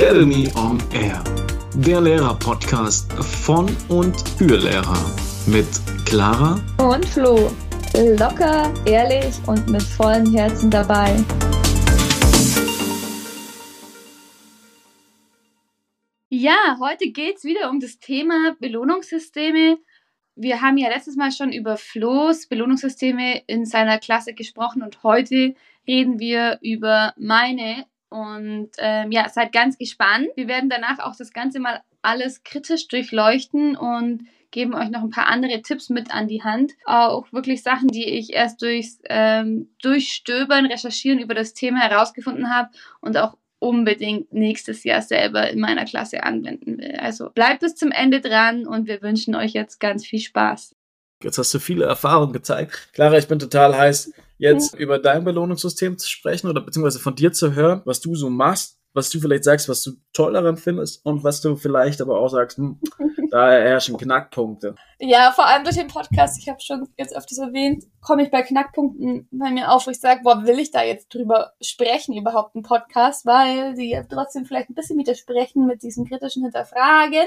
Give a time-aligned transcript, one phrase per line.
[0.00, 1.22] Academy on Air,
[1.74, 5.14] der Lehrer-Podcast von und für Lehrer
[5.46, 5.68] mit
[6.06, 7.52] Clara und Flo.
[8.18, 11.22] Locker, ehrlich und mit vollem Herzen dabei.
[16.30, 19.76] Ja, heute geht es wieder um das Thema Belohnungssysteme.
[20.34, 25.54] Wir haben ja letztes Mal schon über Flo's Belohnungssysteme in seiner Klasse gesprochen und heute
[25.86, 30.28] reden wir über meine und ähm, ja, seid ganz gespannt.
[30.36, 35.10] Wir werden danach auch das Ganze mal alles kritisch durchleuchten und geben euch noch ein
[35.10, 36.72] paar andere Tipps mit an die Hand.
[36.84, 42.70] Auch wirklich Sachen, die ich erst durchs ähm, Durchstöbern, Recherchieren über das Thema herausgefunden habe
[43.00, 46.96] und auch unbedingt nächstes Jahr selber in meiner Klasse anwenden will.
[46.96, 50.74] Also bleibt bis zum Ende dran und wir wünschen euch jetzt ganz viel Spaß.
[51.22, 52.88] Jetzt hast du viele Erfahrungen gezeigt.
[52.94, 57.32] Clara, ich bin total heiß, jetzt über dein Belohnungssystem zu sprechen oder beziehungsweise von dir
[57.32, 61.04] zu hören, was du so machst, was du vielleicht sagst, was du toll daran findest
[61.04, 62.80] und was du vielleicht aber auch sagst, hm,
[63.30, 64.74] da herrschen Knackpunkte.
[64.98, 68.42] Ja, vor allem durch den Podcast, ich habe schon jetzt öfters erwähnt, komme ich bei
[68.42, 72.56] Knackpunkten bei mir auf, wo ich sage, boah, will ich da jetzt drüber sprechen, überhaupt
[72.56, 77.26] einen Podcast, weil die trotzdem vielleicht ein bisschen widersprechen mit diesem kritischen Hinterfragen.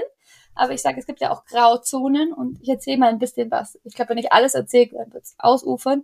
[0.56, 3.80] Aber ich sage, es gibt ja auch Grauzonen und ich erzähle mal ein bisschen was.
[3.84, 6.04] Ich glaube, wenn ich alles erzähle, dann wird es ausufern.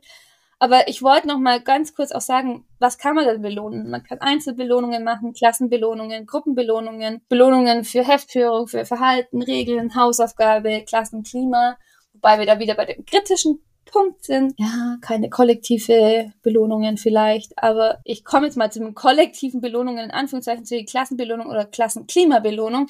[0.61, 3.89] Aber ich wollte noch mal ganz kurz auch sagen, was kann man denn belohnen?
[3.89, 11.77] Man kann Einzelbelohnungen machen, Klassenbelohnungen, Gruppenbelohnungen, Belohnungen für Heftführung, für Verhalten, Regeln, Hausaufgabe, Klassenklima.
[12.11, 14.53] Wobei wir da wieder bei dem kritischen Punkt sind.
[14.57, 20.11] Ja, keine kollektive Belohnungen vielleicht, aber ich komme jetzt mal zu den kollektiven Belohnungen, in
[20.11, 22.87] Anführungszeichen zu den Klassenbelohnung oder Klassenklimabelohnung.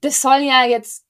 [0.00, 1.04] Das soll ja jetzt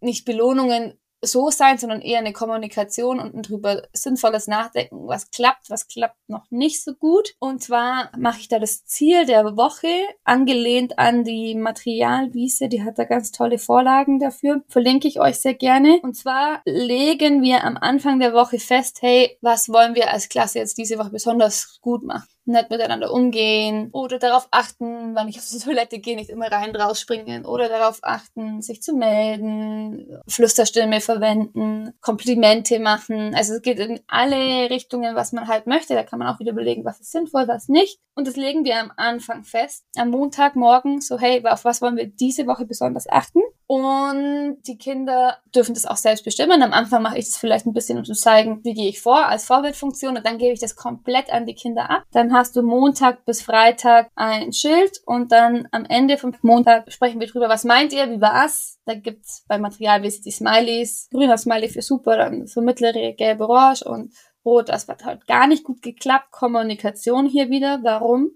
[0.00, 5.70] nicht Belohnungen so sein, sondern eher eine Kommunikation und ein drüber sinnvolles Nachdenken, was klappt,
[5.70, 7.34] was klappt noch nicht so gut.
[7.38, 9.88] Und zwar mache ich da das Ziel der Woche,
[10.24, 15.54] angelehnt an die Materialwiese, die hat da ganz tolle Vorlagen dafür, verlinke ich euch sehr
[15.54, 16.00] gerne.
[16.02, 20.58] Und zwar legen wir am Anfang der Woche fest, hey, was wollen wir als Klasse
[20.58, 22.28] jetzt diese Woche besonders gut machen?
[22.50, 26.74] Nett miteinander umgehen oder darauf achten, wann ich auf die Toilette gehe, nicht immer rein
[26.74, 33.34] rausspringen oder darauf achten, sich zu melden, Flüsterstimme verwenden, Komplimente machen.
[33.34, 35.94] Also es geht in alle Richtungen, was man halt möchte.
[35.94, 38.00] Da kann man auch wieder überlegen, was ist sinnvoll, was nicht.
[38.14, 39.84] Und das legen wir am Anfang fest.
[39.96, 43.40] Am Montagmorgen so, hey, auf was wollen wir diese Woche besonders achten?
[43.66, 46.62] Und die Kinder dürfen das auch selbst bestimmen.
[46.62, 49.26] Am Anfang mache ich das vielleicht ein bisschen, um zu zeigen, wie gehe ich vor
[49.26, 52.02] als Vorbildfunktion und dann gebe ich das komplett an die Kinder ab.
[52.10, 57.20] Dann hast du Montag bis Freitag ein Schild und dann am Ende vom Montag sprechen
[57.20, 58.78] wir drüber, was meint ihr, wie war's?
[58.86, 61.08] Da gibt's bei Materialwissen die Smileys.
[61.10, 64.70] Grüner Smiley für super, dann so mittlere, gelbe, orange und rot.
[64.70, 66.30] Das hat halt gar nicht gut geklappt.
[66.30, 67.80] Kommunikation hier wieder.
[67.82, 68.30] Warum?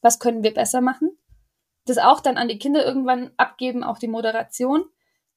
[0.00, 1.10] Was können wir besser machen?
[1.86, 4.84] das auch dann an die Kinder irgendwann abgeben, auch die Moderation.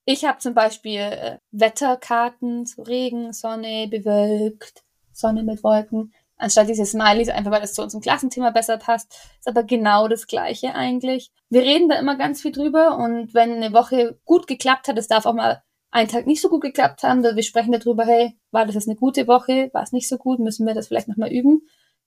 [0.06, 6.85] Ich habe zum Beispiel äh, Wetterkarten, so Regen, Sonne, bewölkt, Sonne mit Wolken, anstatt diese
[6.85, 9.13] Smileys, einfach weil das zu unserem Klassenthema besser passt.
[9.39, 11.31] Ist aber genau das Gleiche eigentlich.
[11.49, 15.07] Wir reden da immer ganz viel drüber und wenn eine Woche gut geklappt hat, es
[15.07, 15.61] darf auch mal
[15.91, 18.97] einen Tag nicht so gut geklappt haben, wir sprechen darüber, hey, war das jetzt eine
[18.97, 21.61] gute Woche, war es nicht so gut, müssen wir das vielleicht nochmal üben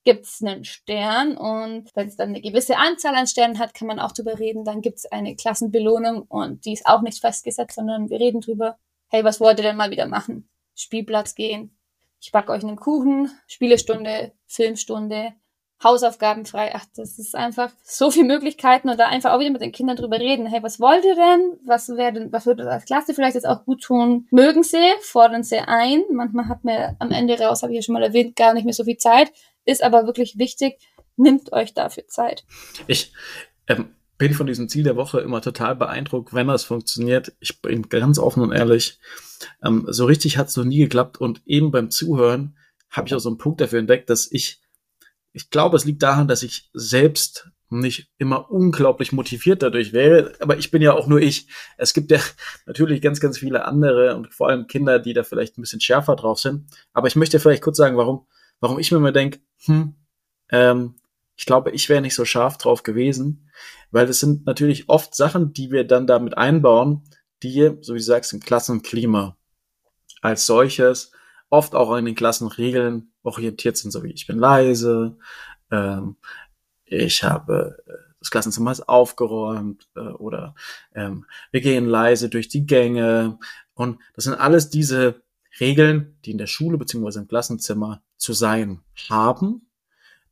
[0.07, 3.89] gibt es einen Stern und wenn es dann eine gewisse Anzahl an Sternen hat, kann
[3.89, 4.63] man auch drüber reden.
[4.63, 8.77] Dann gibt es eine Klassenbelohnung und die ist auch nicht festgesetzt, sondern wir reden drüber,
[9.09, 10.49] hey, was wollt ihr denn mal wieder machen?
[10.75, 11.76] Spielplatz gehen,
[12.19, 15.33] ich backe euch einen Kuchen, Spielestunde, Filmstunde,
[15.83, 16.71] Hausaufgaben frei.
[16.73, 19.95] Ach, das ist einfach so viele Möglichkeiten und da einfach auch wieder mit den Kindern
[19.95, 20.47] drüber reden.
[20.47, 21.59] Hey, was wollt ihr denn?
[21.65, 24.27] Was wäre denn, was würde als Klasse vielleicht jetzt auch gut tun?
[24.31, 26.01] Mögen sie, fordern sie ein.
[26.11, 28.73] Manchmal hat mir am Ende raus, habe ich ja schon mal erwähnt, gar nicht mehr
[28.73, 29.31] so viel Zeit
[29.67, 30.79] ist aber wirklich wichtig.
[31.17, 32.45] Nimmt euch dafür Zeit.
[32.87, 33.11] Ich
[33.67, 37.33] ähm, bin von diesem Ziel der Woche immer total beeindruckt, wenn das funktioniert.
[37.39, 38.99] Ich bin ganz offen und ehrlich.
[39.63, 42.57] Ähm, so richtig hat es noch nie geklappt und eben beim Zuhören
[42.89, 44.61] habe ich auch so einen Punkt dafür entdeckt, dass ich,
[45.33, 50.57] ich glaube, es liegt daran, dass ich selbst nicht immer unglaublich motiviert dadurch wäre, aber
[50.57, 51.47] ich bin ja auch nur ich.
[51.77, 52.19] Es gibt ja
[52.65, 56.15] natürlich ganz, ganz viele andere und vor allem Kinder, die da vielleicht ein bisschen schärfer
[56.15, 56.65] drauf sind.
[56.93, 58.25] Aber ich möchte vielleicht kurz sagen, warum,
[58.59, 59.95] warum ich mir immer denke, hm,
[60.49, 60.95] ähm,
[61.37, 63.49] ich glaube, ich wäre nicht so scharf drauf gewesen,
[63.91, 67.03] weil das sind natürlich oft Sachen, die wir dann damit einbauen,
[67.43, 69.37] die, so wie du sagst, im Klassenklima
[70.21, 71.11] als solches
[71.49, 75.17] oft auch an den Klassenregeln orientiert sind, so wie ich bin leise,
[75.71, 76.17] ähm,
[76.85, 80.55] ich habe äh, das Klassenzimmer ist aufgeräumt äh, oder
[80.95, 83.37] ähm, wir gehen leise durch die Gänge.
[83.73, 85.21] Und das sind alles diese
[85.59, 89.66] Regeln, die in der Schule beziehungsweise im Klassenzimmer zu sein haben,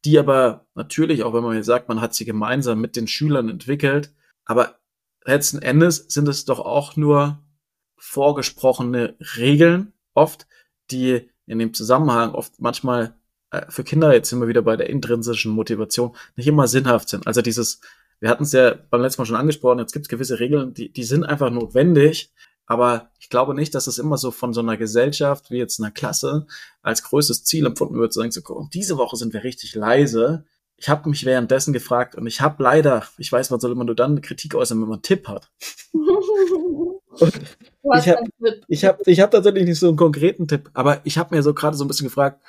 [0.06, 3.50] die aber natürlich, auch wenn man jetzt sagt, man hat sie gemeinsam mit den Schülern
[3.50, 4.14] entwickelt,
[4.46, 4.80] Aber
[5.26, 7.44] letzten Endes sind es doch auch nur
[7.98, 10.48] vorgesprochene Regeln oft,
[10.92, 13.16] die in dem Zusammenhang oft manchmal
[13.52, 17.26] äh, für Kinder, jetzt wir wieder bei der intrinsischen Motivation, nicht immer sinnhaft sind.
[17.28, 17.82] Also dieses,
[18.20, 20.92] wir hatten es ja beim letzten Mal schon angesprochen, jetzt gibt es gewisse Regeln, die,
[20.92, 22.32] die sind einfach notwendig,
[22.66, 25.92] aber ich glaube nicht, dass es immer so von so einer Gesellschaft wie jetzt einer
[25.92, 26.48] Klasse
[26.82, 28.42] als größtes Ziel empfunden wird, zu sagen, so,
[28.74, 30.46] diese Woche sind wir richtig leise.
[30.78, 33.96] Ich habe mich währenddessen gefragt und ich habe leider, ich weiß, man soll immer nur
[33.96, 35.52] dann Kritik äußern, wenn man einen Tipp hat.
[37.98, 38.30] ich habe
[38.68, 41.54] ich hab, ich hab tatsächlich nicht so einen konkreten Tipp, aber ich habe mir so
[41.54, 42.42] gerade so ein bisschen gefragt,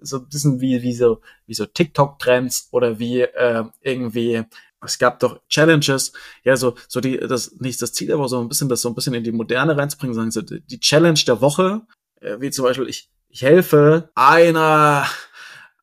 [0.00, 4.44] so ein bisschen wie, wie so, wie so TikTok-Trends oder wie äh, irgendwie,
[4.84, 6.12] es gab doch Challenges,
[6.44, 8.94] ja, so, so die, das, nicht das Ziel, aber so ein bisschen, das so ein
[8.94, 11.82] bisschen in die Moderne reinzubringen, sagen so, die Challenge der Woche,
[12.20, 15.06] äh, wie zum Beispiel, ich, ich helfe einer,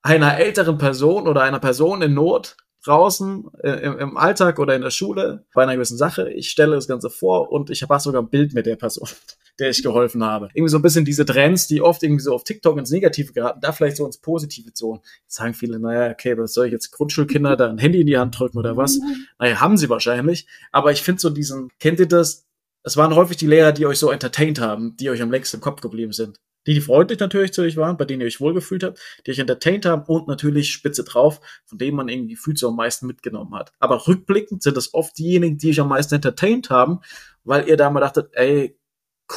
[0.01, 4.81] einer älteren Person oder einer Person in Not draußen äh, im, im, Alltag oder in
[4.81, 6.31] der Schule bei einer gewissen Sache.
[6.31, 9.07] Ich stelle das Ganze vor und ich habe sogar ein Bild mit der Person,
[9.59, 10.49] der ich geholfen habe.
[10.53, 13.59] Irgendwie so ein bisschen diese Trends, die oft irgendwie so auf TikTok ins Negative geraten,
[13.61, 15.01] da vielleicht so ins Positive zu.
[15.23, 18.17] Jetzt sagen viele, naja, okay, was soll ich jetzt Grundschulkinder da ein Handy in die
[18.17, 18.99] Hand drücken oder was?
[19.39, 20.47] Naja, haben sie wahrscheinlich.
[20.71, 22.45] Aber ich finde so diesen, kennt ihr das?
[22.83, 25.61] Es waren häufig die Lehrer, die euch so entertained haben, die euch am längsten im
[25.61, 28.83] Kopf geblieben sind die, die freundlich natürlich zu euch waren, bei denen ihr euch wohlgefühlt
[28.83, 32.69] habt, die euch entertained haben und natürlich spitze drauf, von denen man irgendwie gefühlt so
[32.69, 33.71] am meisten mitgenommen hat.
[33.79, 37.00] Aber rückblickend sind es oft diejenigen, die euch am meisten entertained haben,
[37.44, 38.77] weil ihr da mal dachtet, ey,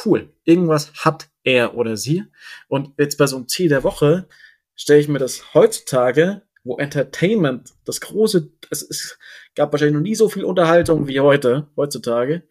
[0.05, 2.23] cool, irgendwas hat er oder sie.
[2.67, 4.27] Und jetzt bei so einem Ziel der Woche
[4.75, 9.19] stelle ich mir das heutzutage, wo Entertainment das große, es, es
[9.55, 12.43] gab wahrscheinlich noch nie so viel Unterhaltung wie heute, heutzutage,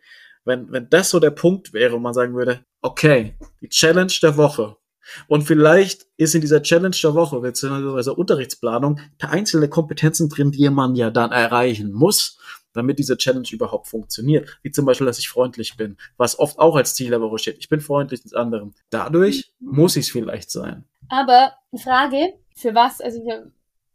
[0.44, 4.36] wenn, wenn das so der Punkt wäre und man sagen würde, okay, die Challenge der
[4.36, 4.76] Woche.
[5.26, 10.68] Und vielleicht ist in dieser Challenge der Woche, beziehungsweise Unterrichtsplanung, da einzelne Kompetenzen drin, die
[10.70, 12.38] man ja dann erreichen muss,
[12.72, 14.58] damit diese Challenge überhaupt funktioniert.
[14.62, 17.58] Wie zum Beispiel, dass ich freundlich bin, was oft auch als Ziel der Woche steht.
[17.58, 18.74] Ich bin freundlich mit anderen.
[18.90, 19.76] Dadurch mhm.
[19.76, 20.84] muss ich es vielleicht sein.
[21.08, 23.22] Aber Frage, für was, also,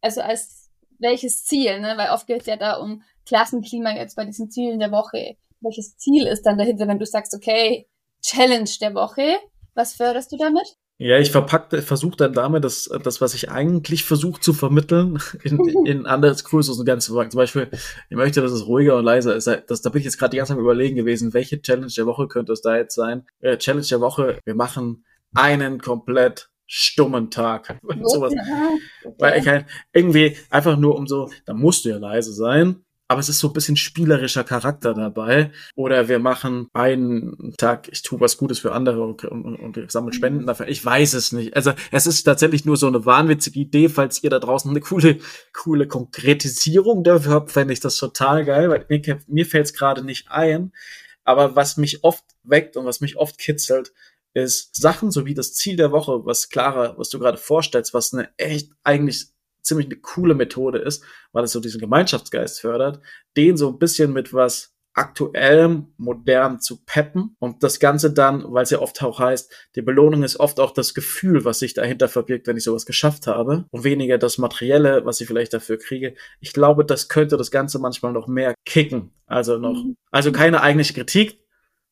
[0.02, 1.94] also als welches Ziel, ne?
[1.98, 5.98] Weil oft geht es ja da um Klassenklima jetzt bei diesen Zielen der Woche welches
[5.98, 7.88] Ziel ist dann dahinter, wenn du sagst, okay,
[8.22, 9.38] Challenge der Woche,
[9.74, 10.78] was förderst du damit?
[11.00, 15.60] Ja, ich verpacke, versuche dann damit das, das, was ich eigentlich versuche zu vermitteln, in,
[15.86, 17.70] in anderes größeres und ganz zu Zum Beispiel,
[18.10, 19.48] ich möchte, dass es ruhiger und leiser ist.
[19.68, 22.28] Das, da bin ich jetzt gerade die ganze Zeit überlegen gewesen, welche Challenge der Woche
[22.28, 23.28] könnte es da jetzt sein?
[23.42, 25.06] Äh, Challenge der Woche, wir machen
[25.36, 27.80] einen komplett stummen Tag.
[28.04, 28.34] Sowas.
[28.34, 29.16] Okay.
[29.20, 33.20] Weil ich halt irgendwie einfach nur um so, da musst du ja leise sein aber
[33.22, 35.52] es ist so ein bisschen spielerischer Charakter dabei.
[35.76, 40.14] Oder wir machen einen Tag, ich tue was Gutes für andere und, und, und sammle
[40.14, 40.48] Spenden mhm.
[40.48, 40.68] dafür.
[40.68, 41.56] Ich weiß es nicht.
[41.56, 43.88] Also es ist tatsächlich nur so eine wahnwitzige Idee.
[43.88, 45.20] Falls ihr da draußen eine coole,
[45.54, 50.04] coole Konkretisierung dafür habt, fände ich das total geil, weil mir, mir fällt es gerade
[50.04, 50.74] nicht ein.
[51.24, 53.94] Aber was mich oft weckt und was mich oft kitzelt,
[54.34, 58.14] ist Sachen so wie das Ziel der Woche, was Clara, was du gerade vorstellst, was
[58.14, 59.28] eine echt eigentlich
[59.68, 63.02] ziemlich eine coole Methode ist, weil es so diesen Gemeinschaftsgeist fördert,
[63.36, 68.64] den so ein bisschen mit was aktuellem, modern zu peppen und das Ganze dann, weil
[68.64, 72.08] es ja oft auch heißt, die Belohnung ist oft auch das Gefühl, was sich dahinter
[72.10, 76.16] verbirgt, wenn ich sowas geschafft habe und weniger das Materielle, was ich vielleicht dafür kriege.
[76.40, 79.12] Ich glaube, das könnte das Ganze manchmal noch mehr kicken.
[79.28, 79.98] Also noch, mhm.
[80.10, 81.42] also keine eigentliche Kritik,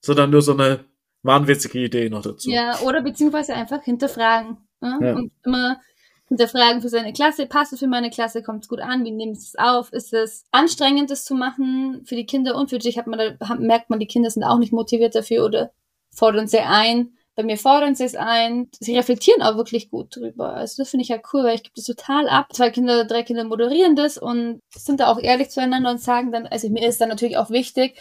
[0.01, 0.85] sondern nur so eine
[1.21, 2.49] wahnwitzige Idee noch dazu.
[2.49, 4.57] Ja, oder beziehungsweise einfach hinterfragen.
[4.81, 4.99] Ne?
[5.01, 5.15] Ja.
[5.15, 5.79] Und immer
[6.27, 9.47] hinterfragen für seine Klasse, passt es für meine Klasse, kommt es gut an, wie sie
[9.47, 13.07] es auf, ist es anstrengend, das zu machen für die Kinder und für dich, hat
[13.07, 15.71] man da, merkt man, die Kinder sind auch nicht motiviert dafür oder
[16.11, 17.13] fordern sie ein.
[17.35, 18.69] Bei mir fordern sie es ein.
[18.79, 20.53] Sie reflektieren auch wirklich gut drüber.
[20.53, 22.53] Also das finde ich ja cool, weil ich gebe das total ab.
[22.53, 26.47] Zwei Kinder, drei Kinder moderieren das und sind da auch ehrlich zueinander und sagen dann,
[26.47, 27.97] also mir ist dann natürlich auch wichtig,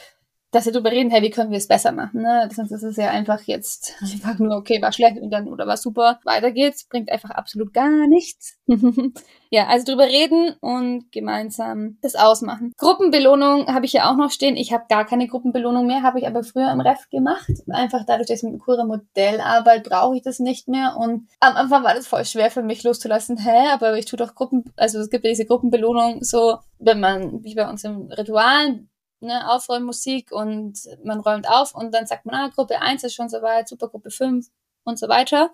[0.55, 2.49] dass wir darüber reden, hey, wie können wir es besser machen, ne?
[2.53, 5.77] Sonst ist es ja einfach jetzt einfach nur, okay, war schlecht und dann, oder war
[5.77, 8.57] super, weiter geht's, bringt einfach absolut gar nichts.
[9.51, 12.73] ja, also drüber reden und gemeinsam das ausmachen.
[12.79, 14.57] Gruppenbelohnung habe ich ja auch noch stehen.
[14.57, 17.51] Ich habe gar keine Gruppenbelohnung mehr, habe ich aber früher im Ref gemacht.
[17.69, 20.97] Einfach dadurch, dass ich mit Cura Modell arbeite, brauche ich das nicht mehr.
[20.97, 23.39] Und am Anfang war das voll schwer für mich loszulassen.
[23.39, 27.43] Hä, aber ich tue doch Gruppen, also es gibt ja diese Gruppenbelohnung so, wenn man,
[27.43, 28.85] wie bei uns im Ritual,
[29.25, 33.29] ne, Aufräummusik und man räumt auf und dann sagt man, ah, Gruppe 1 ist schon
[33.29, 34.47] soweit, super Gruppe 5
[34.85, 35.51] und so weiter.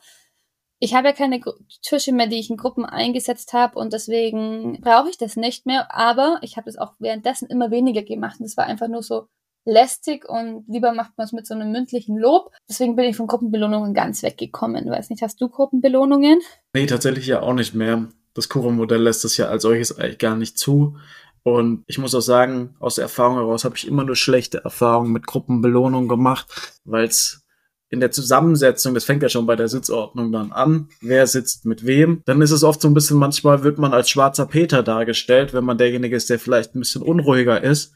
[0.78, 1.40] Ich habe ja keine
[1.82, 5.94] Tische mehr, die ich in Gruppen eingesetzt habe und deswegen brauche ich das nicht mehr,
[5.94, 9.26] aber ich habe das auch währenddessen immer weniger gemacht und das war einfach nur so
[9.64, 12.50] lästig und lieber macht man es mit so einem mündlichen Lob.
[12.68, 14.88] Deswegen bin ich von Gruppenbelohnungen ganz weggekommen.
[14.88, 16.40] Weiß nicht, hast du Gruppenbelohnungen?
[16.72, 18.08] Nee, tatsächlich ja auch nicht mehr.
[18.34, 20.96] Das Kuro-Modell lässt es ja als solches eigentlich gar nicht zu.
[21.42, 25.12] Und ich muss auch sagen, aus der Erfahrung heraus habe ich immer nur schlechte Erfahrungen
[25.12, 27.42] mit Gruppenbelohnung gemacht, weil es
[27.88, 31.84] in der Zusammensetzung, das fängt ja schon bei der Sitzordnung dann an, wer sitzt mit
[31.84, 35.52] wem, dann ist es oft so ein bisschen, manchmal wird man als schwarzer Peter dargestellt,
[35.52, 37.92] wenn man derjenige ist, der vielleicht ein bisschen unruhiger ist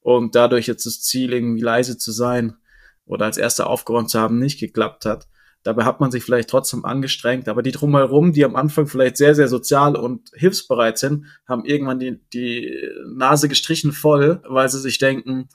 [0.00, 2.56] und dadurch jetzt das Ziel, irgendwie leise zu sein
[3.04, 5.28] oder als erster aufgeräumt zu haben, nicht geklappt hat.
[5.66, 9.34] Dabei hat man sich vielleicht trotzdem angestrengt, aber die drumherum, die am Anfang vielleicht sehr,
[9.34, 12.72] sehr sozial und hilfsbereit sind, haben irgendwann die, die
[13.04, 15.48] Nase gestrichen voll, weil sie sich denken,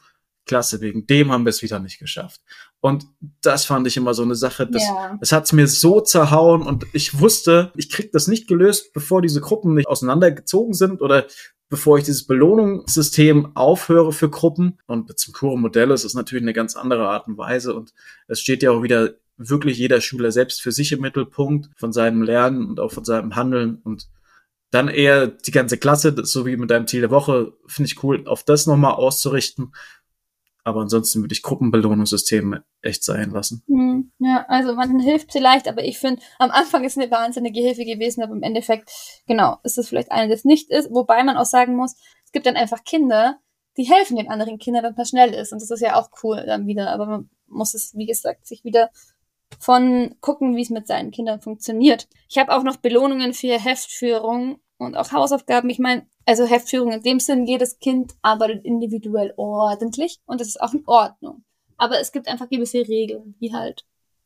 [0.46, 2.42] klasse, wegen dem haben wir es wieder nicht geschafft.
[2.82, 3.06] Und
[3.42, 5.18] das fand ich immer so eine Sache, das, ja.
[5.18, 9.40] das hat's mir so zerhauen und ich wusste, ich krieg das nicht gelöst, bevor diese
[9.40, 11.26] Gruppen nicht auseinandergezogen sind oder
[11.70, 14.78] bevor ich dieses Belohnungssystem aufhöre für Gruppen.
[14.88, 17.94] Und zum Kuro-Modell ist es natürlich eine ganz andere Art und Weise und
[18.28, 22.22] es steht ja auch wieder wirklich jeder Schüler selbst für sich im Mittelpunkt von seinem
[22.22, 24.08] Lernen und auch von seinem Handeln und
[24.72, 28.26] dann eher die ganze Klasse, so wie mit deinem Ziel der Woche, finde ich cool,
[28.28, 29.74] auf das nochmal auszurichten.
[30.64, 33.64] Aber ansonsten würde ich Gruppenbelohnungssysteme echt sein lassen.
[33.68, 37.84] Hm, ja, also man hilft vielleicht, aber ich finde, am Anfang ist eine wahnsinnige Hilfe
[37.84, 38.90] gewesen, aber im Endeffekt,
[39.28, 40.92] genau, ist es vielleicht eine, das nicht ist.
[40.92, 41.96] Wobei man auch sagen muss,
[42.26, 43.40] es gibt dann einfach Kinder,
[43.78, 45.52] die helfen den anderen Kindern, wenn man schnell ist.
[45.52, 46.92] Und das ist ja auch cool dann wieder.
[46.92, 48.90] Aber man muss es, wie gesagt, sich wieder
[49.60, 52.08] von gucken, wie es mit seinen Kindern funktioniert.
[52.30, 55.70] Ich habe auch noch Belohnungen für Heftführung und auch Hausaufgaben.
[55.70, 60.62] Ich meine, also Heftführung in dem Sinn, jedes Kind arbeitet individuell ordentlich und das ist
[60.62, 61.44] auch in Ordnung.
[61.78, 63.86] Aber es gibt einfach gewisse Regeln, wie halt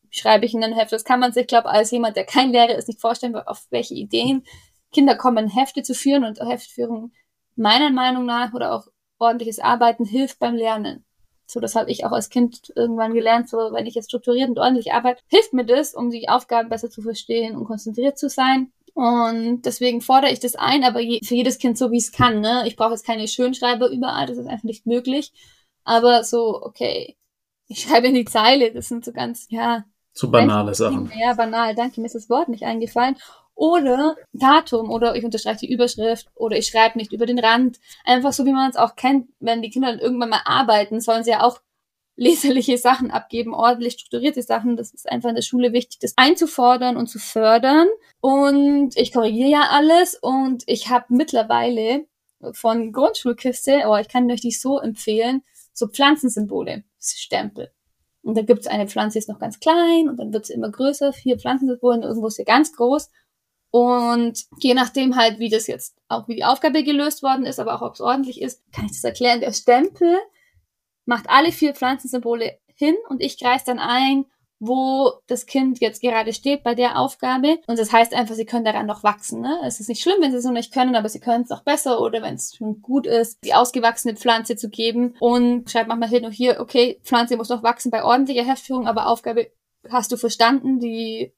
[0.10, 0.92] schreibe ich in ein Heft.
[0.92, 3.94] Das kann man sich, glaube als jemand, der kein Lehrer ist, nicht vorstellen, auf welche
[3.94, 4.44] Ideen
[4.92, 7.12] Kinder kommen, Hefte zu führen und Heftführung
[7.56, 8.88] meiner Meinung nach oder auch
[9.20, 11.05] ordentliches Arbeiten hilft beim Lernen.
[11.46, 13.50] So, das habe ich auch als Kind irgendwann gelernt.
[13.50, 16.90] So, wenn ich jetzt strukturiert und ordentlich arbeite, hilft mir das, um die Aufgaben besser
[16.90, 18.72] zu verstehen und konzentriert zu sein.
[18.96, 22.40] Und deswegen fordere ich das ein, aber je, für jedes Kind so, wie es kann.
[22.40, 22.64] Ne?
[22.66, 25.34] Ich brauche jetzt keine Schönschreiber überall, das ist einfach nicht möglich.
[25.84, 27.18] Aber so, okay,
[27.68, 29.84] ich schreibe in die Zeile, das sind so ganz, ja.
[30.14, 31.12] Zu banale Sachen.
[31.20, 33.18] Ja, banal, danke, mir ist das Wort nicht eingefallen.
[33.56, 37.80] Oder Datum oder ich unterstreiche die Überschrift oder ich schreibe nicht über den Rand.
[38.04, 41.24] Einfach so, wie man es auch kennt, wenn die Kinder dann irgendwann mal arbeiten, sollen
[41.24, 41.62] sie ja auch
[42.18, 44.78] leserliche Sachen abgeben, ordentlich strukturierte Sachen.
[44.78, 47.88] Das ist einfach in der Schule wichtig, das einzufordern und zu fördern.
[48.22, 52.06] Und ich korrigiere ja alles und ich habe mittlerweile
[52.52, 55.44] von Grundschulkiste, oh, ich kann euch die so empfehlen,
[55.74, 57.72] so Pflanzensymbole, Stempel.
[58.22, 60.72] Und da gibt's eine Pflanze, die ist noch ganz klein und dann wird sie immer
[60.72, 63.10] größer, vier Pflanzensymbole und irgendwo ist sie ganz groß.
[63.76, 67.76] Und je nachdem halt, wie das jetzt auch, wie die Aufgabe gelöst worden ist, aber
[67.76, 69.42] auch ob es ordentlich ist, kann ich das erklären.
[69.42, 70.18] Der Stempel
[71.04, 74.28] macht alle vier Pflanzensymbole hin und ich kreise dann ein,
[74.60, 77.60] wo das Kind jetzt gerade steht bei der Aufgabe.
[77.68, 79.42] Und das heißt einfach, sie können daran noch wachsen.
[79.42, 79.60] Ne?
[79.66, 81.64] Es ist nicht schlimm, wenn sie es noch nicht können, aber sie können es auch
[81.64, 85.16] besser oder wenn es schon gut ist, die ausgewachsene Pflanze zu geben.
[85.20, 89.08] Und schreibt manchmal hin und hier, okay, Pflanze muss noch wachsen bei ordentlicher Heftführung, aber
[89.08, 89.52] Aufgabe
[89.90, 91.34] hast du verstanden, die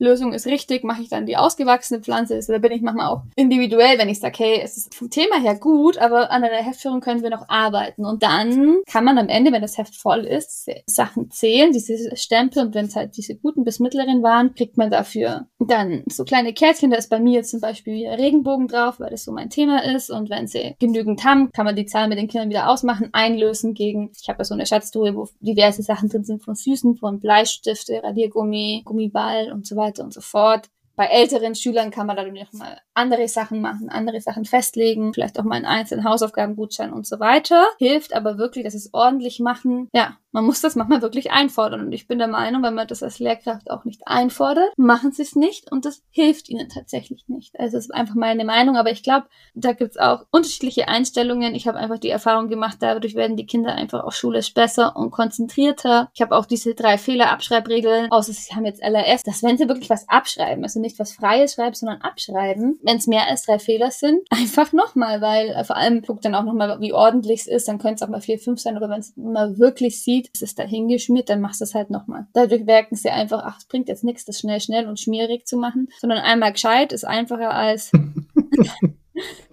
[0.00, 2.40] Lösung ist richtig, mache ich dann die ausgewachsene Pflanze.
[2.46, 5.56] Da bin ich manchmal auch individuell, wenn ich sage, hey, es ist vom Thema her
[5.56, 8.06] gut, aber an der Heftführung können wir noch arbeiten.
[8.06, 12.64] Und dann kann man am Ende, wenn das Heft voll ist, Sachen zählen, diese Stempel.
[12.64, 16.54] Und wenn es halt diese guten bis mittleren waren, kriegt man dafür dann so kleine
[16.54, 16.90] Kärtchen.
[16.90, 20.10] Da ist bei mir zum Beispiel wieder Regenbogen drauf, weil das so mein Thema ist.
[20.10, 23.74] Und wenn sie genügend haben, kann man die Zahl mit den Kindern wieder ausmachen, einlösen
[23.74, 27.20] gegen, ich habe ja so eine Schatztruhe, wo diverse Sachen drin sind von Süßen, von
[27.20, 30.70] Bleistifte, Radiergummi, Gummiball und so weiter weiter und so fort.
[31.00, 35.40] Bei älteren Schülern kann man dann noch mal andere Sachen machen, andere Sachen festlegen, vielleicht
[35.40, 37.64] auch mal einen einzelnen Hausaufgabengutschein und so weiter.
[37.78, 39.88] Hilft aber wirklich, dass es ordentlich machen.
[39.94, 41.80] Ja, man muss das manchmal wirklich einfordern.
[41.80, 45.22] Und ich bin der Meinung, wenn man das als Lehrkraft auch nicht einfordert, machen sie
[45.22, 47.58] es nicht und das hilft ihnen tatsächlich nicht.
[47.58, 51.54] Also es ist einfach meine Meinung, aber ich glaube, da gibt's auch unterschiedliche Einstellungen.
[51.54, 55.10] Ich habe einfach die Erfahrung gemacht, dadurch werden die Kinder einfach auch schulisch besser und
[55.10, 56.10] konzentrierter.
[56.14, 59.90] Ich habe auch diese drei Fehler-Abschreibregeln, außer sie haben jetzt LRS, dass wenn sie wirklich
[59.90, 63.90] was abschreiben, also nicht was Freies schreiben, sondern abschreiben, wenn es mehr als drei Fehler
[63.90, 67.68] sind, einfach nochmal, weil äh, vor allem guckt dann auch nochmal, wie ordentlich es ist,
[67.68, 70.42] dann könnte es auch mal vier, fünf sein, aber wenn es mal wirklich sieht, es
[70.42, 72.26] ist da hingeschmiert, dann machst du es halt nochmal.
[72.32, 75.56] Dadurch merken sie einfach, ach, es bringt jetzt nichts, das schnell, schnell und schmierig zu
[75.56, 77.92] machen, sondern einmal gescheit ist einfacher als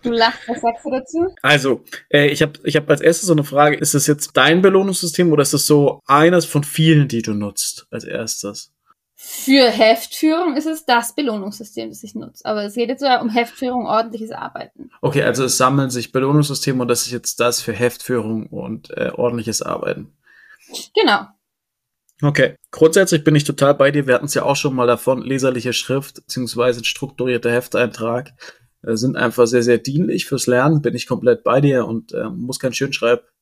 [0.03, 1.35] Du lachst, was sagst du dazu?
[1.41, 4.61] Also, äh, ich habe ich hab als erstes so eine Frage, ist das jetzt dein
[4.61, 8.71] Belohnungssystem oder ist das so eines von vielen, die du nutzt als erstes?
[9.19, 12.45] Für Heftführung ist es das Belohnungssystem, das ich nutze.
[12.45, 14.91] Aber es geht jetzt ja um Heftführung, ordentliches Arbeiten.
[15.01, 19.09] Okay, also es sammeln sich Belohnungssysteme und das ist jetzt das für Heftführung und äh,
[19.09, 20.15] ordentliches Arbeiten.
[20.93, 21.25] Genau.
[22.21, 22.57] Okay.
[22.69, 24.05] Grundsätzlich bin ich total bei dir.
[24.05, 28.33] Wir hatten es ja auch schon mal davon, leserliche Schrift ein strukturierter Hefteintrag
[28.83, 32.29] äh, sind einfach sehr, sehr dienlich fürs Lernen, bin ich komplett bei dir und äh,
[32.29, 32.73] muss kein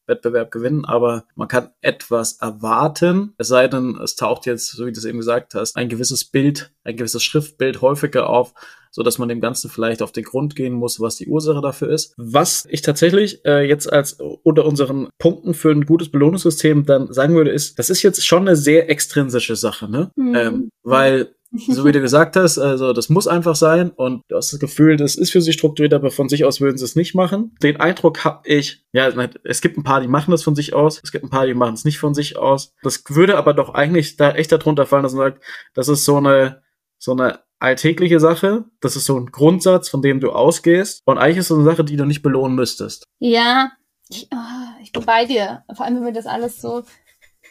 [0.05, 4.91] Schönschreibwettbewerb gewinnen, aber man kann etwas erwarten, es sei denn, es taucht jetzt, so wie
[4.91, 8.53] du es eben gesagt hast, ein gewisses Bild, ein gewisses Schriftbild häufiger auf,
[8.91, 11.89] so dass man dem Ganzen vielleicht auf den Grund gehen muss, was die Ursache dafür
[11.89, 12.13] ist.
[12.17, 17.35] Was ich tatsächlich äh, jetzt als unter unseren Punkten für ein gutes Belohnungssystem dann sagen
[17.35, 20.11] würde, ist, das ist jetzt schon eine sehr extrinsische Sache, ne?
[20.15, 20.35] Mhm.
[20.35, 21.35] Ähm, weil
[21.67, 24.97] so wie du gesagt hast, also das muss einfach sein und du hast das Gefühl,
[24.97, 27.55] das ist für sie strukturiert, aber von sich aus würden sie es nicht machen.
[27.61, 29.09] Den Eindruck habe ich, ja,
[29.43, 31.53] es gibt ein paar, die machen das von sich aus, es gibt ein paar, die
[31.53, 32.73] machen es nicht von sich aus.
[32.83, 35.43] Das würde aber doch eigentlich da echt darunter fallen, dass man sagt,
[35.73, 36.61] das ist so eine,
[36.97, 41.37] so eine alltägliche Sache, das ist so ein Grundsatz, von dem du ausgehst und eigentlich
[41.37, 43.05] ist es so eine Sache, die du nicht belohnen müsstest.
[43.19, 43.71] Ja,
[44.09, 45.63] ich, oh, ich bin bei dir.
[45.73, 46.83] Vor allem, wenn wir das alles so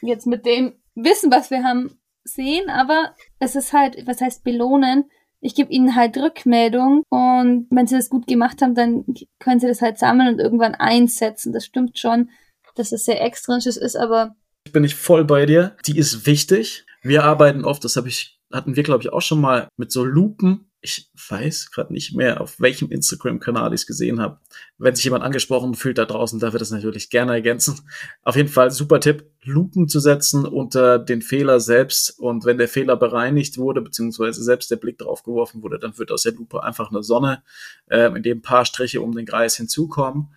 [0.03, 5.05] jetzt mit dem Wissen, was wir haben, sehen, aber es ist halt, was heißt belohnen?
[5.41, 9.05] Ich gebe ihnen halt Rückmeldung und wenn sie das gut gemacht haben, dann
[9.39, 11.53] können sie das halt sammeln und irgendwann einsetzen.
[11.53, 12.31] Das stimmt schon,
[12.75, 14.37] dass es sehr extrinsisch ist, aber.
[14.73, 15.77] Bin ich voll bei dir.
[15.87, 16.87] Die ist wichtig.
[17.03, 20.03] Wir arbeiten oft, das habe ich, hatten wir, glaube ich, auch schon mal mit so
[20.03, 24.39] Lupen ich weiß gerade nicht mehr, auf welchem Instagram-Kanal ich es gesehen habe.
[24.77, 27.81] Wenn sich jemand angesprochen fühlt da draußen, darf er das natürlich gerne ergänzen.
[28.23, 32.19] Auf jeden Fall super Tipp, Lupen zu setzen unter den Fehler selbst.
[32.21, 36.13] Und wenn der Fehler bereinigt wurde, beziehungsweise selbst der Blick drauf geworfen wurde, dann wird
[36.13, 37.43] aus der Lupe einfach eine Sonne,
[37.87, 40.35] äh, in dem ein paar Striche um den Kreis hinzukommen.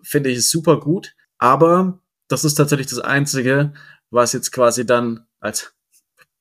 [0.00, 1.14] Finde ich super gut.
[1.36, 3.74] Aber das ist tatsächlich das Einzige,
[4.08, 5.74] was jetzt quasi dann als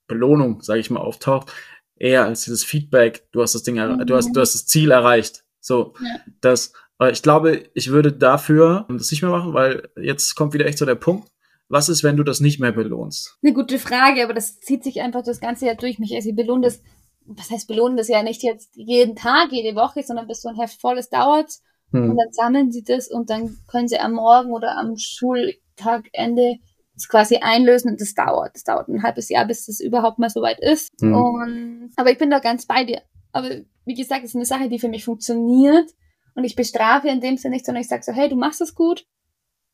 [0.07, 1.51] Belohnung, sage ich mal, auftaucht
[1.95, 4.05] eher als dieses Feedback, du hast das Ding, mhm.
[4.05, 5.43] du hast, du hast das Ziel erreicht.
[5.59, 6.19] So, ja.
[6.41, 6.73] das,
[7.11, 10.85] ich glaube, ich würde dafür das nicht mehr machen, weil jetzt kommt wieder echt so
[10.85, 11.29] der Punkt.
[11.69, 13.37] Was ist, wenn du das nicht mehr belohnst?
[13.41, 16.13] Eine gute Frage, aber das zieht sich einfach das ganze Jahr durch mich.
[16.13, 16.81] Also ich belohne das,
[17.25, 20.59] was heißt belohnen das ja nicht jetzt jeden Tag, jede Woche, sondern bis so ein
[20.59, 21.49] Heft voll ist, dauert.
[21.91, 22.11] Hm.
[22.11, 26.57] Und dann sammeln sie das und dann können sie am Morgen oder am Schultagende
[26.95, 28.55] das quasi einlösen und das dauert.
[28.55, 31.01] Das dauert ein halbes Jahr, bis das überhaupt mal so weit ist.
[31.01, 31.15] Mhm.
[31.15, 33.01] Und, aber ich bin da ganz bei dir.
[33.31, 33.49] Aber
[33.85, 35.89] wie gesagt, es ist eine Sache, die für mich funktioniert.
[36.35, 38.73] Und ich bestrafe in dem Sinne nicht, sondern ich sage so, hey, du machst das
[38.73, 39.05] gut,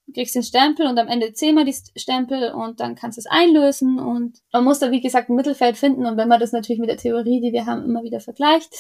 [0.08, 3.28] du kriegst den Stempel und am Ende zehnmal die Stempel und dann kannst du es
[3.28, 4.00] einlösen.
[4.00, 6.06] Und man muss da, wie gesagt, ein Mittelfeld finden.
[6.06, 8.74] Und wenn man das natürlich mit der Theorie, die wir haben, immer wieder vergleicht,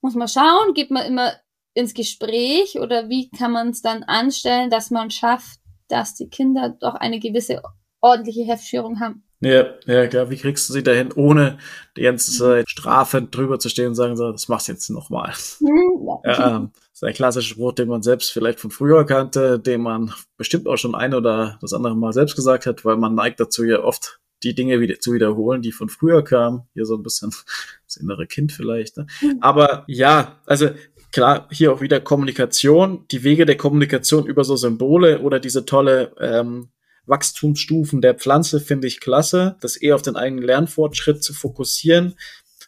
[0.00, 1.32] muss man schauen, geht man immer
[1.74, 6.76] ins Gespräch oder wie kann man es dann anstellen, dass man schafft, dass die Kinder
[6.80, 7.62] doch eine gewisse
[8.00, 9.24] ordentliche Heftführung haben.
[9.40, 10.30] Ja, ja, klar.
[10.30, 11.58] Wie kriegst du sie dahin, ohne
[11.96, 15.34] die ganze Zeit strafend drüber zu stehen und sagen, so, das machst du jetzt nochmal.
[15.60, 16.32] Mhm, ja.
[16.32, 19.82] ja ähm, das ist ein klassischer Spruch, den man selbst vielleicht von früher kannte, den
[19.82, 23.40] man bestimmt auch schon ein oder das andere Mal selbst gesagt hat, weil man neigt
[23.40, 26.62] dazu ja oft, die Dinge wieder zu wiederholen, die von früher kamen.
[26.74, 27.30] Hier so ein bisschen
[27.86, 28.96] das innere Kind vielleicht.
[28.96, 29.06] Ne?
[29.20, 29.38] Mhm.
[29.40, 30.70] Aber ja, also
[31.14, 36.12] klar, hier auch wieder Kommunikation, die Wege der Kommunikation über so Symbole oder diese tolle
[36.18, 36.70] ähm,
[37.06, 39.56] Wachstumsstufen der Pflanze finde ich klasse.
[39.60, 42.16] Das eher auf den eigenen Lernfortschritt zu fokussieren,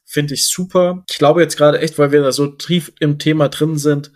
[0.05, 1.03] finde ich super.
[1.11, 4.13] Ich glaube jetzt gerade echt, weil wir da so tief im Thema drin sind,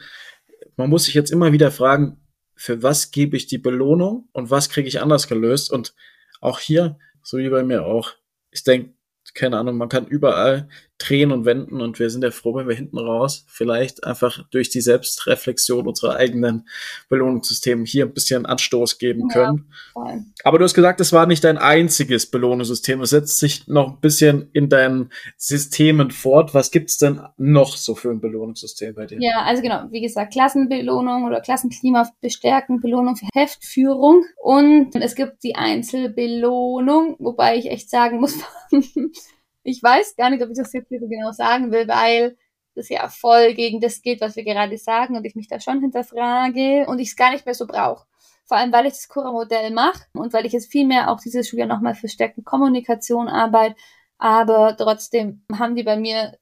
[0.76, 2.20] man muss sich jetzt immer wieder fragen,
[2.54, 5.72] für was gebe ich die Belohnung und was kriege ich anders gelöst?
[5.72, 5.92] Und
[6.40, 8.12] auch hier, so wie bei mir auch,
[8.52, 8.94] ich denke,
[9.34, 10.68] keine Ahnung, man kann überall
[11.00, 14.68] drehen und wenden und wir sind ja froh, wenn wir hinten raus vielleicht einfach durch
[14.68, 16.68] die Selbstreflexion unserer eigenen
[17.08, 19.66] Belohnungssysteme hier ein bisschen Anstoß geben können.
[19.96, 23.00] Ja, Aber du hast gesagt, es war nicht dein einziges Belohnungssystem.
[23.00, 26.54] Es setzt sich noch ein bisschen in deinen Systemen fort.
[26.54, 29.18] Was gibt's denn noch so für ein Belohnungssystem bei dir?
[29.20, 35.42] Ja, also genau, wie gesagt, Klassenbelohnung oder Klassenklima bestärken, Belohnung für Heftführung und es gibt
[35.42, 38.38] die Einzelbelohnung, wobei ich echt sagen muss,
[39.62, 42.36] ich weiß gar nicht, ob ich das jetzt so genau sagen will, weil
[42.74, 45.80] das ja voll gegen das geht, was wir gerade sagen und ich mich da schon
[45.80, 48.06] hinterfrage und ich es gar nicht mehr so brauche.
[48.46, 51.48] Vor allem, weil ich das Cura-Modell mache und weil ich jetzt viel mehr auch dieses
[51.48, 53.76] Schuljahr nochmal verstärkten Kommunikation arbeite.
[54.18, 56.36] Aber trotzdem haben die bei mir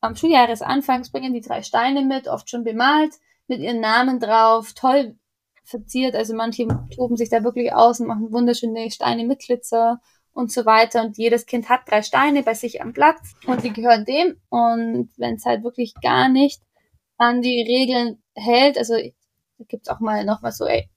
[0.00, 3.14] am Schuljahresanfangs bringen die drei Steine mit, oft schon bemalt,
[3.46, 5.16] mit ihren Namen drauf, toll
[5.64, 6.14] verziert.
[6.14, 10.00] Also manche toben sich da wirklich aus und machen wunderschöne Steine mit Glitzer
[10.34, 11.02] und so weiter.
[11.02, 14.40] Und jedes Kind hat drei Steine bei sich am Platz und die gehören dem.
[14.50, 16.60] Und wenn es halt wirklich gar nicht
[17.16, 20.90] an die Regeln hält, also da gibt's auch mal nochmal so, ey,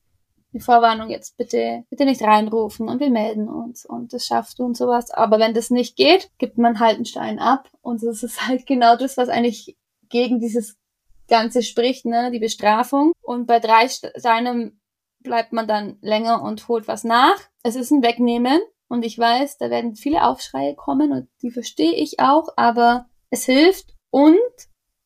[0.54, 4.64] die Vorwarnung jetzt bitte, bitte nicht reinrufen und wir melden uns und das schaffst du
[4.64, 5.12] und sowas.
[5.12, 8.66] Aber wenn das nicht geht, gibt man halt einen Stein ab und das ist halt
[8.66, 9.78] genau das, was eigentlich
[10.10, 10.78] gegen dieses
[11.28, 13.12] Ganze spricht, ne, die Bestrafung.
[13.22, 14.80] Und bei drei Steinen
[15.20, 17.38] bleibt man dann länger und holt was nach.
[17.64, 21.94] Es ist ein Wegnehmen und ich weiß, da werden viele Aufschreie kommen und die verstehe
[21.94, 24.38] ich auch, aber es hilft und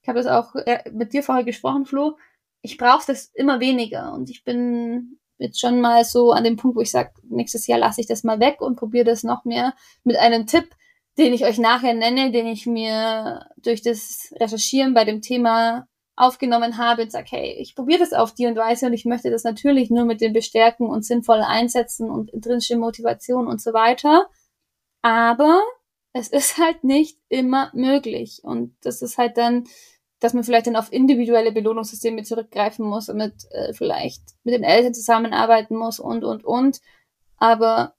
[0.03, 2.17] Ich habe das auch äh, mit dir vorher gesprochen, Flo.
[2.63, 6.77] Ich brauche das immer weniger und ich bin jetzt schon mal so an dem Punkt,
[6.77, 9.73] wo ich sage, nächstes Jahr lasse ich das mal weg und probiere das noch mehr
[10.03, 10.69] mit einem Tipp,
[11.17, 15.87] den ich euch nachher nenne, den ich mir durch das Recherchieren bei dem Thema
[16.21, 19.31] aufgenommen habe und sage, hey, ich probiere das auf die und Weise und ich möchte
[19.31, 24.27] das natürlich nur mit dem Bestärken und sinnvoll einsetzen und intrinsische Motivation und so weiter.
[25.01, 25.61] Aber
[26.13, 28.41] es ist halt nicht immer möglich.
[28.43, 29.65] Und das ist halt dann,
[30.19, 34.63] dass man vielleicht dann auf individuelle Belohnungssysteme zurückgreifen muss und mit äh, vielleicht mit den
[34.63, 36.81] Eltern zusammenarbeiten muss und und und.
[37.37, 37.95] Aber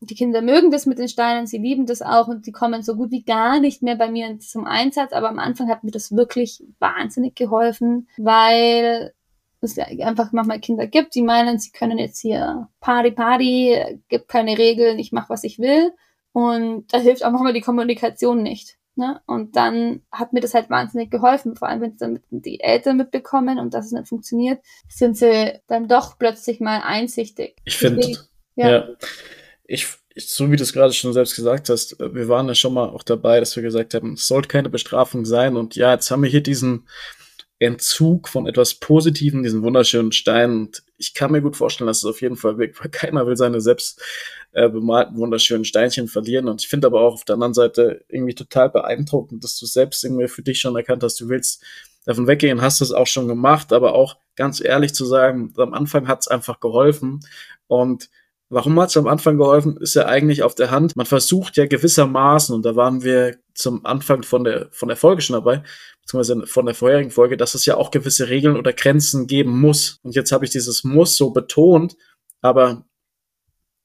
[0.00, 2.96] die Kinder mögen das mit den Steinen, sie lieben das auch und die kommen so
[2.96, 5.12] gut wie gar nicht mehr bei mir zum Einsatz.
[5.12, 9.12] Aber am Anfang hat mir das wirklich wahnsinnig geholfen, weil
[9.60, 14.56] es einfach manchmal Kinder gibt, die meinen, sie können jetzt hier Party, Party, gibt keine
[14.56, 15.92] Regeln, ich mache, was ich will.
[16.32, 18.78] Und da hilft auch manchmal die Kommunikation nicht.
[18.96, 19.20] Ne?
[19.26, 22.96] Und dann hat mir das halt wahnsinnig geholfen, vor allem wenn es dann die Eltern
[22.96, 27.56] mitbekommen und dass es nicht funktioniert, sind sie dann doch plötzlich mal einsichtig.
[27.64, 28.06] Ich finde,
[28.56, 28.70] ja.
[28.70, 28.88] ja.
[29.72, 32.74] Ich, ich, so wie du es gerade schon selbst gesagt hast, wir waren ja schon
[32.74, 35.56] mal auch dabei, dass wir gesagt haben, es sollte keine Bestrafung sein.
[35.56, 36.88] Und ja, jetzt haben wir hier diesen
[37.60, 40.50] Entzug von etwas Positivem, diesen wunderschönen Stein.
[40.50, 43.36] Und ich kann mir gut vorstellen, dass es auf jeden Fall wirkt, weil keiner will
[43.36, 44.02] seine selbst
[44.52, 46.48] äh, bemalten wunderschönen Steinchen verlieren.
[46.48, 50.02] Und ich finde aber auch auf der anderen Seite irgendwie total beeindruckend, dass du selbst
[50.02, 51.62] irgendwie für dich schon erkannt hast, du willst
[52.06, 56.08] davon weggehen, hast es auch schon gemacht, aber auch ganz ehrlich zu sagen, am Anfang
[56.08, 57.20] hat es einfach geholfen.
[57.68, 58.08] Und
[58.52, 59.76] Warum hat es am Anfang geholfen?
[59.76, 60.96] Ist ja eigentlich auf der Hand.
[60.96, 65.22] Man versucht ja gewissermaßen, und da waren wir zum Anfang von der, von der Folge
[65.22, 65.62] schon dabei,
[66.02, 70.00] beziehungsweise von der vorherigen Folge, dass es ja auch gewisse Regeln oder Grenzen geben muss.
[70.02, 71.96] Und jetzt habe ich dieses Muss so betont,
[72.42, 72.84] aber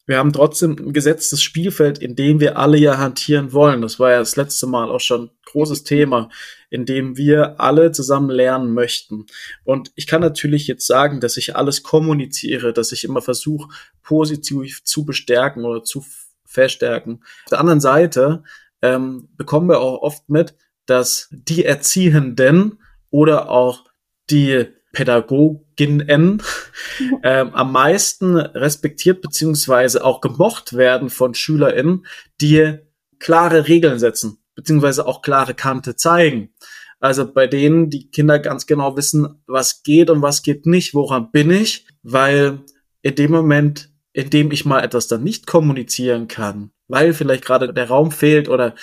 [0.07, 3.81] wir haben trotzdem ein gesetztes Spielfeld, in dem wir alle ja hantieren wollen.
[3.81, 6.29] Das war ja das letzte Mal auch schon großes Thema,
[6.69, 9.25] in dem wir alle zusammen lernen möchten.
[9.63, 13.69] Und ich kann natürlich jetzt sagen, dass ich alles kommuniziere, dass ich immer versuche,
[14.03, 16.05] positiv zu bestärken oder zu
[16.45, 17.21] verstärken.
[17.45, 18.43] Auf der anderen Seite
[18.81, 23.85] ähm, bekommen wir auch oft mit, dass die Erziehenden oder auch
[24.29, 26.41] die Pädagoginnen
[27.23, 32.07] ähm, am meisten respektiert beziehungsweise auch gemocht werden von SchülerInnen,
[32.41, 32.77] die
[33.19, 36.53] klare Regeln setzen, beziehungsweise auch klare Kante zeigen.
[36.99, 41.29] Also bei denen die Kinder ganz genau wissen, was geht und was geht nicht, woran
[41.31, 42.61] bin ich, weil
[43.01, 47.73] in dem Moment, in dem ich mal etwas dann nicht kommunizieren kann, weil vielleicht gerade
[47.73, 48.75] der Raum fehlt oder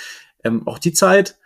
[0.45, 1.37] ähm, auch die Zeit,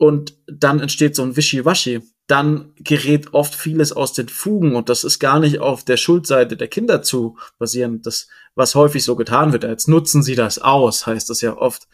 [0.00, 5.04] und dann entsteht so ein Wischiwaschi dann gerät oft vieles aus den Fugen und das
[5.04, 9.52] ist gar nicht auf der Schuldseite der Kinder zu basieren, das, was häufig so getan
[9.52, 9.64] wird.
[9.64, 11.88] Jetzt nutzen sie das aus, heißt das ja oft.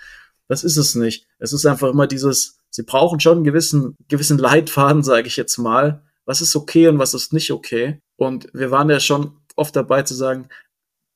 [0.48, 1.26] Das ist es nicht.
[1.38, 5.58] Es ist einfach immer dieses, sie brauchen schon einen gewissen, gewissen Leitfaden, sage ich jetzt
[5.58, 6.02] mal.
[6.24, 8.00] Was ist okay und was ist nicht okay?
[8.16, 10.48] Und wir waren ja schon oft dabei zu sagen,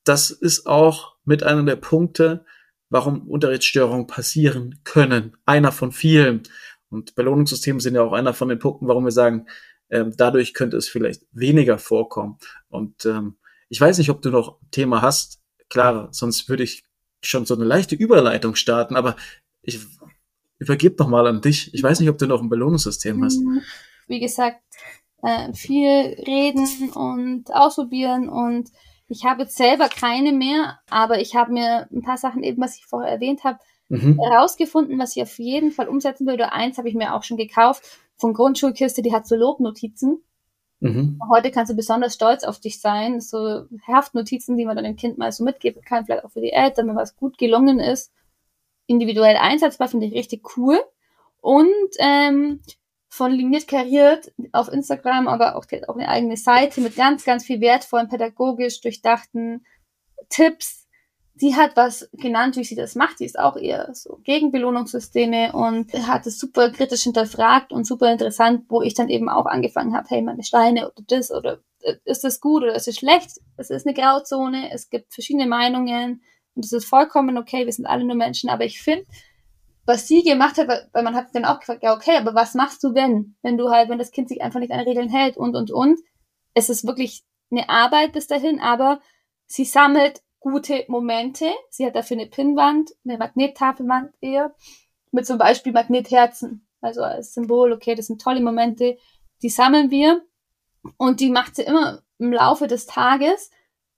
[0.04, 2.44] das ist auch mit einer der Punkte,
[2.88, 5.36] warum Unterrichtsstörungen passieren können.
[5.46, 6.42] Einer von vielen.
[6.90, 9.46] Und Belohnungssysteme sind ja auch einer von den Punkten, warum wir sagen,
[9.90, 12.38] ähm, dadurch könnte es vielleicht weniger vorkommen.
[12.68, 13.36] Und ähm,
[13.68, 15.40] ich weiß nicht, ob du noch ein Thema hast.
[15.68, 16.84] Klar, sonst würde ich
[17.22, 19.16] schon so eine leichte Überleitung starten, aber
[19.62, 19.80] ich
[20.58, 21.72] übergebe noch mal an dich.
[21.74, 23.38] Ich weiß nicht, ob du noch ein Belohnungssystem hast.
[23.38, 23.62] Mhm.
[24.06, 24.60] Wie gesagt,
[25.22, 25.88] äh, viel
[26.26, 28.70] reden und ausprobieren und
[29.08, 32.86] ich habe selber keine mehr, aber ich habe mir ein paar Sachen eben, was ich
[32.86, 33.58] vorher erwähnt habe,
[33.90, 34.18] mhm.
[34.18, 36.52] herausgefunden, was ich auf jeden Fall umsetzen würde.
[36.52, 37.84] Eins habe ich mir auch schon gekauft
[38.16, 40.22] von Grundschulkiste, die hat so Lobnotizen.
[40.80, 41.20] Mhm.
[41.30, 43.20] Heute kannst du besonders stolz auf dich sein.
[43.20, 46.52] So Haftnotizen, die man dann dem Kind mal so mitgeben kann, vielleicht auch für die
[46.52, 48.12] Eltern, wenn was gut gelungen ist.
[48.86, 50.80] Individuell einsetzbar, finde ich richtig cool.
[51.40, 52.60] Und ähm,
[53.08, 57.60] von Liniert Kariert auf Instagram, aber auch, auch eine eigene Seite mit ganz, ganz viel
[57.60, 59.64] wertvollen, pädagogisch durchdachten
[60.28, 60.79] Tipps,
[61.34, 63.20] die hat was genannt, wie sie das macht.
[63.20, 68.12] Die ist auch eher so gegen Belohnungssysteme und hat es super kritisch hinterfragt und super
[68.12, 71.94] interessant, wo ich dann eben auch angefangen habe, hey, meine Steine oder das oder äh,
[72.04, 73.40] ist das gut oder ist es schlecht?
[73.56, 76.22] Es ist eine Grauzone, es gibt verschiedene Meinungen
[76.54, 79.06] und es ist vollkommen okay, wir sind alle nur Menschen, aber ich finde,
[79.86, 82.84] was sie gemacht hat, weil man hat dann auch gefragt, ja, okay, aber was machst
[82.84, 83.34] du wenn?
[83.42, 85.98] Wenn du halt, wenn das Kind sich einfach nicht an Regeln hält und, und, und.
[86.54, 89.00] Es ist wirklich eine Arbeit bis dahin, aber
[89.46, 91.46] sie sammelt gute Momente.
[91.70, 94.54] Sie hat dafür eine Pinnwand, eine Magnettafelwand eher,
[95.12, 96.66] mit zum Beispiel Magnetherzen.
[96.80, 98.96] Also als Symbol, okay, das sind tolle Momente,
[99.42, 100.22] die sammeln wir
[100.96, 103.50] und die macht sie immer im Laufe des Tages,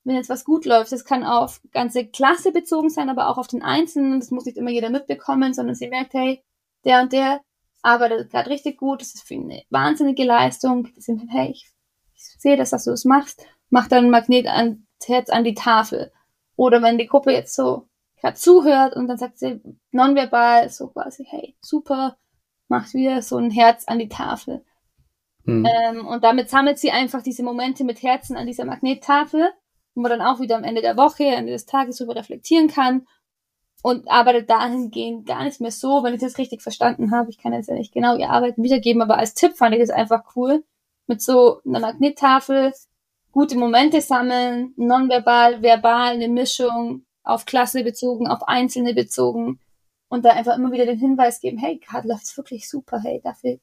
[0.05, 0.93] wenn jetzt was gut läuft.
[0.93, 4.21] Das kann auf ganze Klasse bezogen sein, aber auch auf den Einzelnen.
[4.21, 6.43] Das muss nicht immer jeder mitbekommen, sondern sie merkt, hey,
[6.85, 7.41] der und der
[7.83, 10.89] arbeitet gerade richtig gut, das ist für eine wahnsinnige Leistung.
[11.29, 11.71] Hey, ich,
[12.15, 16.13] sehe das, dass du es machst, mach dann ein Magnet ans Herz an die Tafel.
[16.57, 17.89] Oder wenn die Gruppe jetzt so
[18.21, 19.61] gerade zuhört und dann sagt sie
[19.91, 22.17] nonverbal so quasi, hey, super,
[22.69, 24.65] macht wieder so ein Herz an die Tafel.
[25.45, 25.67] Mhm.
[25.67, 29.51] Ähm, und damit sammelt sie einfach diese Momente mit Herzen an dieser Magnettafel,
[29.95, 33.07] wo man dann auch wieder am Ende der Woche, Ende des Tages darüber reflektieren kann
[33.83, 37.31] und arbeitet dahingehend gar nicht mehr so, wenn ich das richtig verstanden habe.
[37.31, 39.91] Ich kann jetzt ja nicht genau ihr Arbeiten wiedergeben, aber als Tipp fand ich das
[39.91, 40.65] einfach cool.
[41.09, 42.73] Mit so einer Magnettafel
[43.33, 49.59] gute Momente sammeln, nonverbal, verbal, eine Mischung, auf Klasse bezogen, auf Einzelne bezogen
[50.09, 53.59] und da einfach immer wieder den Hinweis geben, hey, gerade läuft's wirklich super, hey, dafür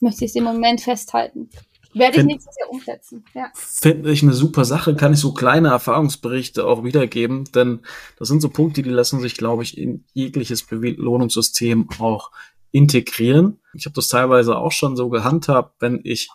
[0.00, 1.50] möchte ich den Moment festhalten.
[1.92, 3.24] Werde ich nächstes Jahr umsetzen.
[3.34, 3.50] Ja.
[3.54, 7.80] Finde ich eine super Sache, kann ich so kleine Erfahrungsberichte auch wiedergeben, denn
[8.16, 12.30] das sind so Punkte, die lassen sich, glaube ich, in jegliches Belohnungssystem auch
[12.70, 13.58] integrieren.
[13.74, 16.30] Ich habe das teilweise auch schon so gehandhabt, wenn ich,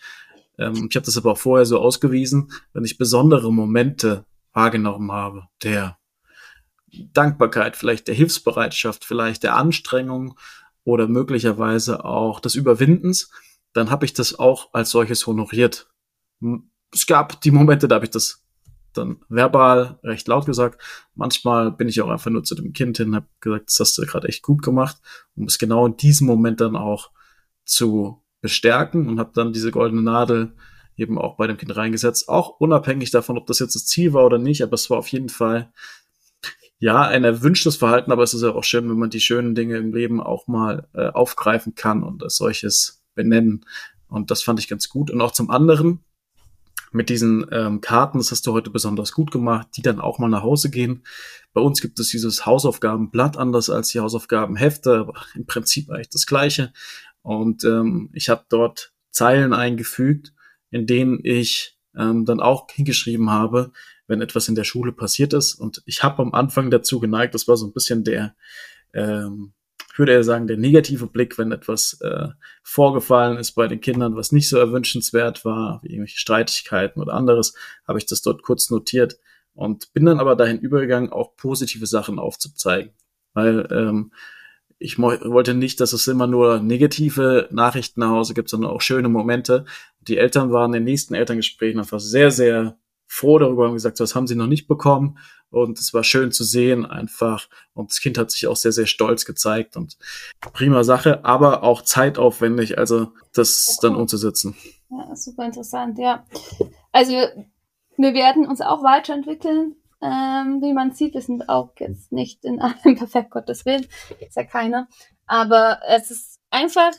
[0.58, 5.48] ähm, ich habe das aber auch vorher so ausgewiesen, wenn ich besondere Momente wahrgenommen habe,
[5.64, 5.98] der
[7.14, 10.38] Dankbarkeit, vielleicht der Hilfsbereitschaft, vielleicht der Anstrengung
[10.84, 13.32] oder möglicherweise auch des Überwindens,
[13.74, 15.90] dann habe ich das auch als solches honoriert.
[16.94, 18.46] Es gab die Momente, da habe ich das
[18.94, 20.82] dann verbal recht laut gesagt.
[21.14, 24.06] Manchmal bin ich auch einfach nur zu dem Kind hin, habe gesagt, das hast du
[24.06, 24.98] gerade echt gut gemacht,
[25.36, 27.12] um es genau in diesem Moment dann auch
[27.66, 30.54] zu bestärken und habe dann diese goldene Nadel
[30.96, 34.24] eben auch bei dem Kind reingesetzt, auch unabhängig davon, ob das jetzt das Ziel war
[34.24, 35.74] oder nicht, aber es war auf jeden Fall
[36.78, 39.78] ja, ein erwünschtes Verhalten, aber es ist ja auch schön, wenn man die schönen Dinge
[39.78, 43.66] im Leben auch mal äh, aufgreifen kann und als solches benennen.
[44.08, 45.10] Und das fand ich ganz gut.
[45.10, 46.04] Und auch zum anderen
[46.92, 50.30] mit diesen ähm, Karten, das hast du heute besonders gut gemacht, die dann auch mal
[50.30, 51.04] nach Hause gehen.
[51.54, 56.28] Bei uns gibt es dieses Hausaufgabenblatt anders als die Hausaufgabenhefte, aber im Prinzip eigentlich das
[56.28, 56.72] gleiche.
[57.26, 60.32] Und ähm, ich habe dort Zeilen eingefügt,
[60.70, 63.72] in denen ich ähm, dann auch hingeschrieben habe,
[64.06, 65.56] wenn etwas in der Schule passiert ist.
[65.56, 68.36] Und ich habe am Anfang dazu geneigt, das war so ein bisschen der,
[68.94, 69.54] ähm,
[69.92, 72.28] ich würde eher sagen, der negative Blick, wenn etwas äh,
[72.62, 77.56] vorgefallen ist bei den Kindern, was nicht so erwünschenswert war, wie irgendwelche Streitigkeiten oder anderes,
[77.88, 79.18] habe ich das dort kurz notiert
[79.56, 82.92] und bin dann aber dahin übergegangen, auch positive Sachen aufzuzeigen.
[83.34, 84.12] Weil ähm,
[84.78, 89.10] ich wollte nicht, dass es immer nur negative Nachrichten nach Hause gibt, sondern auch schöne
[89.10, 89.66] Momente.
[90.02, 94.16] Die Eltern waren in den nächsten Elterngesprächen einfach sehr, sehr froh darüber und gesagt, das
[94.16, 95.18] haben sie noch nicht bekommen.
[95.50, 97.48] Und es war schön zu sehen einfach.
[97.74, 99.98] Und das Kind hat sich auch sehr, sehr stolz gezeigt und
[100.54, 104.56] prima Sache, aber auch zeitaufwendig, also das dann umzusetzen.
[104.90, 106.26] Ja, super interessant, ja.
[106.92, 109.76] Also wir werden uns auch weiterentwickeln.
[110.06, 113.86] Ähm, wie man sieht, wir sind auch jetzt nicht in allem perfekt, Gottes Willen,
[114.20, 114.88] ist ja keiner.
[115.26, 116.92] Aber es ist einfach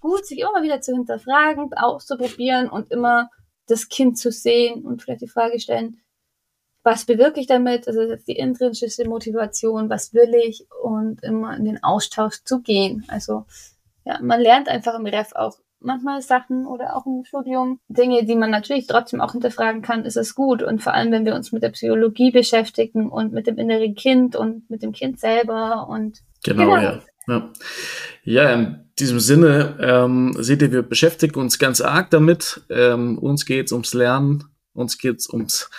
[0.00, 3.30] gut, sich immer wieder zu hinterfragen, auszuprobieren und immer
[3.66, 6.00] das Kind zu sehen und vielleicht die Frage stellen,
[6.82, 7.88] was bewirke ich damit?
[7.88, 13.04] Also ist die intrinsische Motivation, was will ich und immer in den Austausch zu gehen.
[13.08, 13.46] Also
[14.04, 18.34] ja, man lernt einfach im Ref auch manchmal Sachen oder auch im Studium Dinge, die
[18.34, 20.62] man natürlich trotzdem auch hinterfragen kann, ist es gut.
[20.62, 24.36] Und vor allem, wenn wir uns mit der Psychologie beschäftigen und mit dem inneren Kind
[24.36, 26.82] und mit dem Kind selber und genau, genau.
[26.82, 27.00] ja.
[27.26, 27.50] Ja.
[28.24, 32.60] ja, in diesem Sinne ähm, seht ihr, wir beschäftigen uns ganz arg damit.
[32.68, 34.44] Ähm, uns geht's ums Lernen,
[34.74, 35.70] uns geht's ums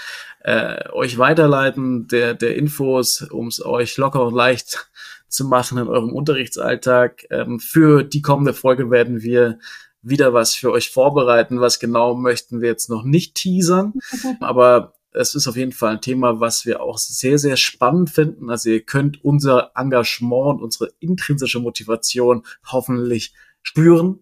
[0.44, 4.90] äh, euch weiterleiten der, der Infos, ums euch locker und leicht
[5.28, 7.26] zu machen in eurem Unterrichtsalltag.
[7.30, 9.60] Ähm, für die kommende Folge werden wir
[10.06, 11.60] wieder was für euch vorbereiten.
[11.60, 13.94] Was genau möchten wir jetzt noch nicht teasern,
[14.40, 18.50] aber es ist auf jeden Fall ein Thema, was wir auch sehr, sehr spannend finden.
[18.50, 24.20] Also ihr könnt unser Engagement und unsere intrinsische Motivation hoffentlich spüren.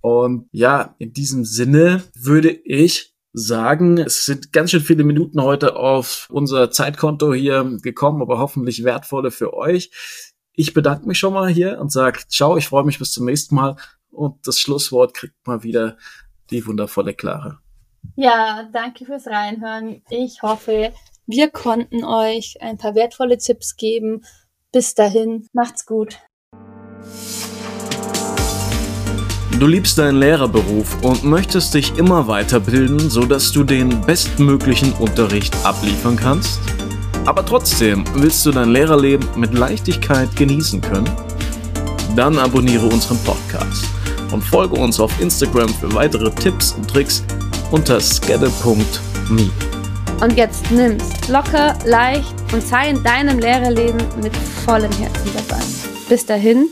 [0.00, 5.76] Und ja, in diesem Sinne würde ich sagen, es sind ganz schön viele Minuten heute
[5.76, 9.90] auf unser Zeitkonto hier gekommen, aber hoffentlich wertvolle für euch.
[10.54, 13.54] Ich bedanke mich schon mal hier und sage, ciao, ich freue mich bis zum nächsten
[13.54, 13.76] Mal.
[14.16, 15.98] Und das Schlusswort kriegt mal wieder
[16.50, 17.60] die wundervolle Clara.
[18.14, 20.02] Ja, danke fürs Reinhören.
[20.08, 20.92] Ich hoffe,
[21.26, 24.24] wir konnten euch ein paar wertvolle Tipps geben.
[24.72, 26.18] Bis dahin, macht's gut.
[29.58, 36.16] Du liebst deinen Lehrerberuf und möchtest dich immer weiterbilden, sodass du den bestmöglichen Unterricht abliefern
[36.16, 36.60] kannst?
[37.26, 41.10] Aber trotzdem willst du dein Lehrerleben mit Leichtigkeit genießen können?
[42.14, 43.95] Dann abonniere unseren Podcast
[44.32, 47.24] und folge uns auf Instagram für weitere Tipps und Tricks
[47.70, 49.50] unter schedule.me.
[50.20, 55.62] Und jetzt nimm's locker, leicht und sei in deinem Lehrerleben mit vollem Herzen dabei.
[56.08, 56.68] Bis dahin,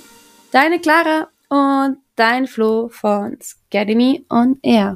[0.50, 4.92] deine Clara und dein Flo von Scademy on Air.